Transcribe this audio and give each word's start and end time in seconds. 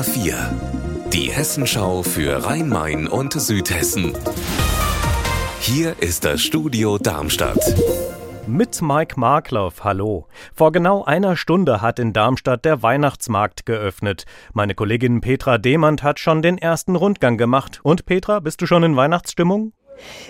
HR4, 0.00 0.34
die 1.12 1.30
Hessenschau 1.30 2.02
für 2.02 2.46
Rhein-Main 2.46 3.06
und 3.06 3.34
Südhessen. 3.34 4.14
Hier 5.60 5.94
ist 6.00 6.24
das 6.24 6.40
Studio 6.40 6.96
Darmstadt. 6.96 7.58
Mit 8.46 8.80
Mike 8.80 9.20
Markloff, 9.20 9.84
hallo. 9.84 10.26
Vor 10.54 10.72
genau 10.72 11.04
einer 11.04 11.36
Stunde 11.36 11.82
hat 11.82 11.98
in 11.98 12.14
Darmstadt 12.14 12.64
der 12.64 12.82
Weihnachtsmarkt 12.82 13.66
geöffnet. 13.66 14.24
Meine 14.54 14.74
Kollegin 14.74 15.20
Petra 15.20 15.58
Demand 15.58 16.02
hat 16.02 16.18
schon 16.18 16.40
den 16.40 16.56
ersten 16.56 16.96
Rundgang 16.96 17.36
gemacht. 17.36 17.80
Und 17.82 18.06
Petra, 18.06 18.40
bist 18.40 18.62
du 18.62 18.66
schon 18.66 18.82
in 18.82 18.96
Weihnachtsstimmung? 18.96 19.74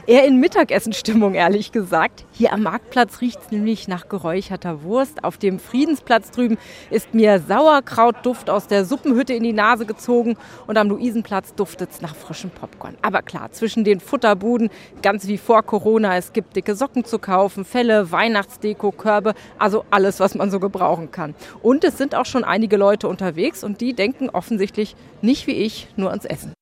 Eher 0.06 0.24
in 0.24 0.38
Mittagessenstimmung, 0.38 1.34
ehrlich 1.34 1.72
gesagt. 1.72 2.24
Hier 2.32 2.52
am 2.52 2.62
Marktplatz 2.62 3.20
riecht 3.20 3.40
es 3.40 3.50
nämlich 3.50 3.88
nach 3.88 4.08
geräucherter 4.08 4.82
Wurst. 4.82 5.24
Auf 5.24 5.38
dem 5.38 5.58
Friedensplatz 5.58 6.30
drüben 6.30 6.58
ist 6.90 7.14
mir 7.14 7.40
Sauerkrautduft 7.40 8.50
aus 8.50 8.66
der 8.66 8.84
Suppenhütte 8.84 9.34
in 9.34 9.42
die 9.42 9.52
Nase 9.52 9.86
gezogen. 9.86 10.36
Und 10.66 10.76
am 10.76 10.88
Luisenplatz 10.88 11.54
duftet 11.54 11.90
es 11.90 12.00
nach 12.00 12.14
frischem 12.14 12.50
Popcorn. 12.50 12.96
Aber 13.02 13.22
klar, 13.22 13.52
zwischen 13.52 13.84
den 13.84 14.00
Futterbuden, 14.00 14.70
ganz 15.02 15.26
wie 15.26 15.38
vor 15.38 15.62
Corona, 15.62 16.16
es 16.16 16.32
gibt 16.32 16.56
dicke 16.56 16.74
Socken 16.74 17.04
zu 17.04 17.18
kaufen, 17.18 17.64
Felle, 17.64 18.10
Weihnachtsdeko, 18.10 18.92
Körbe, 18.92 19.34
also 19.58 19.84
alles, 19.90 20.20
was 20.20 20.34
man 20.34 20.50
so 20.50 20.60
gebrauchen 20.60 21.10
kann. 21.10 21.34
Und 21.62 21.84
es 21.84 21.98
sind 21.98 22.14
auch 22.14 22.26
schon 22.26 22.44
einige 22.44 22.76
Leute 22.76 23.08
unterwegs 23.08 23.64
und 23.64 23.80
die 23.80 23.94
denken 23.94 24.30
offensichtlich 24.30 24.96
nicht 25.22 25.46
wie 25.46 25.52
ich 25.52 25.88
nur 25.96 26.10
ans 26.10 26.24
Essen. 26.24 26.52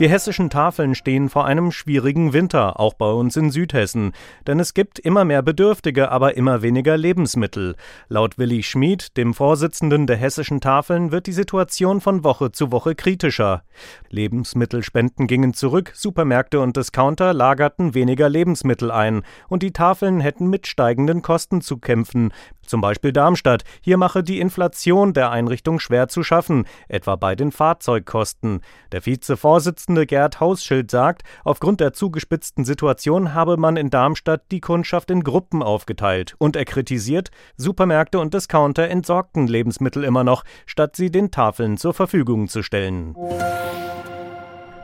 Die 0.00 0.08
hessischen 0.08 0.50
Tafeln 0.50 0.96
stehen 0.96 1.28
vor 1.28 1.44
einem 1.44 1.70
schwierigen 1.70 2.32
Winter, 2.32 2.80
auch 2.80 2.94
bei 2.94 3.08
uns 3.12 3.36
in 3.36 3.52
Südhessen. 3.52 4.10
Denn 4.44 4.58
es 4.58 4.74
gibt 4.74 4.98
immer 4.98 5.24
mehr 5.24 5.40
Bedürftige, 5.40 6.10
aber 6.10 6.36
immer 6.36 6.62
weniger 6.62 6.96
Lebensmittel. 6.96 7.76
Laut 8.08 8.36
Willi 8.36 8.64
Schmid, 8.64 9.16
dem 9.16 9.34
Vorsitzenden 9.34 10.08
der 10.08 10.16
hessischen 10.16 10.60
Tafeln, 10.60 11.12
wird 11.12 11.28
die 11.28 11.32
Situation 11.32 12.00
von 12.00 12.24
Woche 12.24 12.50
zu 12.50 12.72
Woche 12.72 12.96
kritischer. 12.96 13.62
Lebensmittelspenden 14.10 15.28
gingen 15.28 15.54
zurück, 15.54 15.92
Supermärkte 15.94 16.58
und 16.58 16.76
Discounter 16.76 17.32
lagerten 17.32 17.94
weniger 17.94 18.28
Lebensmittel 18.28 18.90
ein, 18.90 19.22
und 19.48 19.62
die 19.62 19.72
Tafeln 19.72 20.18
hätten 20.18 20.50
mit 20.50 20.66
steigenden 20.66 21.22
Kosten 21.22 21.60
zu 21.60 21.78
kämpfen. 21.78 22.32
Zum 22.66 22.80
Beispiel 22.80 23.12
Darmstadt. 23.12 23.62
Hier 23.82 23.98
mache 23.98 24.24
die 24.24 24.40
Inflation 24.40 25.12
der 25.12 25.30
Einrichtung 25.30 25.78
schwer 25.78 26.08
zu 26.08 26.22
schaffen, 26.24 26.64
etwa 26.88 27.14
bei 27.14 27.36
den 27.36 27.52
Fahrzeugkosten. 27.52 28.62
Der 28.90 29.04
Vizevorsitzende 29.04 29.83
Vorsitzende 29.84 30.06
Gerd 30.06 30.40
Hausschild 30.40 30.90
sagt, 30.90 31.24
aufgrund 31.44 31.78
der 31.80 31.92
zugespitzten 31.92 32.64
Situation 32.64 33.34
habe 33.34 33.58
man 33.58 33.76
in 33.76 33.90
Darmstadt 33.90 34.40
die 34.50 34.62
Kundschaft 34.62 35.10
in 35.10 35.22
Gruppen 35.22 35.62
aufgeteilt 35.62 36.34
und 36.38 36.56
er 36.56 36.64
kritisiert, 36.64 37.30
Supermärkte 37.58 38.18
und 38.18 38.32
Discounter 38.32 38.88
entsorgten 38.88 39.46
Lebensmittel 39.46 40.02
immer 40.04 40.24
noch, 40.24 40.42
statt 40.64 40.96
sie 40.96 41.10
den 41.10 41.30
Tafeln 41.30 41.76
zur 41.76 41.92
Verfügung 41.92 42.48
zu 42.48 42.62
stellen. 42.62 43.14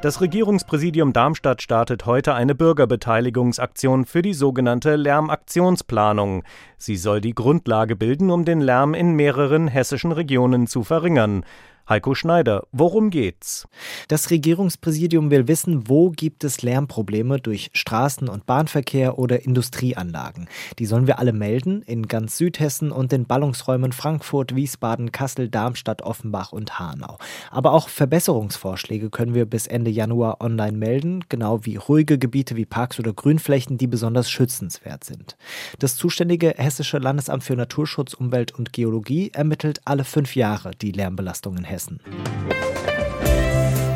Das 0.03 0.21
Regierungspräsidium 0.21 1.15
Darmstadt 1.15 1.63
startet 1.63 2.05
heute 2.05 2.35
eine 2.35 2.55
Bürgerbeteiligungsaktion 2.55 4.05
für 4.05 4.21
die 4.21 4.35
sogenannte 4.35 4.97
Lärmaktionsplanung. 4.97 6.43
Sie 6.77 6.97
soll 6.97 7.23
die 7.23 7.35
Grundlage 7.35 7.97
bilden, 7.97 8.31
um 8.31 8.45
den 8.45 8.61
Lärm 8.61 8.93
in 8.93 9.15
mehreren 9.15 9.67
hessischen 9.67 10.13
Regionen 10.13 10.67
zu 10.67 10.85
verringern. 10.85 11.45
Heiko 11.91 12.15
Schneider, 12.15 12.69
worum 12.71 13.11
geht's? 13.11 13.67
Das 14.07 14.31
Regierungspräsidium 14.31 15.33
will 15.33 15.49
wissen, 15.49 15.89
wo 15.89 16.11
gibt 16.11 16.45
es 16.45 16.63
Lärmprobleme 16.63 17.41
durch 17.41 17.73
Straßen- 17.75 18.29
und 18.29 18.47
Bahnverkehr 18.47 19.19
oder 19.19 19.45
Industrieanlagen. 19.45 20.49
Die 20.79 20.87
sollen 20.87 21.09
wir 21.09 21.19
alle 21.19 21.33
melden 21.33 21.83
in 21.83 22.07
ganz 22.07 22.37
Südhessen 22.37 22.93
und 22.93 23.11
den 23.11 23.27
Ballungsräumen 23.27 23.91
Frankfurt, 23.91 24.55
Wiesbaden, 24.55 25.11
Kassel, 25.11 25.49
Darmstadt, 25.49 26.03
Offenbach 26.03 26.53
und 26.53 26.79
Hanau. 26.79 27.19
Aber 27.51 27.73
auch 27.73 27.89
Verbesserungsvorschläge 27.89 29.11
können 29.11 29.35
wir 29.35 29.47
bis 29.47 29.67
Ende 29.67 29.91
Januar 29.91 30.41
online 30.41 30.79
melden, 30.79 31.25
genau 31.29 31.65
wie 31.65 31.75
ruhige 31.75 32.19
Gebiete 32.19 32.55
wie 32.55 32.67
Parks 32.67 33.01
oder 33.01 33.13
Grünflächen, 33.13 33.79
die 33.79 33.89
besonders 33.89 34.31
schützenswert 34.31 35.03
sind. 35.03 35.37
Das 35.81 35.97
zuständige 35.97 36.55
Hessische 36.57 36.99
Landesamt 36.99 37.43
für 37.43 37.57
Naturschutz, 37.57 38.15
Umwelt 38.15 38.53
und 38.53 38.73
Geologie 38.73 39.33
ermittelt 39.35 39.81
alle 39.87 40.05
fünf 40.05 40.37
Jahre 40.37 40.71
die 40.81 40.93
Lärmbelastung 40.93 41.57
in 41.57 41.65
Hessen. 41.65 41.80
Hessen. 41.81 41.99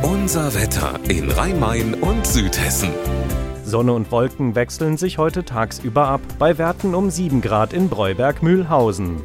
Unser 0.03 0.55
Wetter 0.55 0.99
in 1.09 1.31
Rhein-Main 1.31 1.95
und 1.95 2.27
Südhessen. 2.27 2.91
Sonne 3.63 3.93
und 3.93 4.11
Wolken 4.11 4.55
wechseln 4.55 4.97
sich 4.97 5.19
heute 5.19 5.45
tagsüber 5.45 6.07
ab, 6.07 6.21
bei 6.39 6.57
Werten 6.57 6.95
um 6.95 7.11
7 7.11 7.43
Grad 7.43 7.75
in 7.75 7.91
Breuberg-Mühlhausen. 7.91 9.23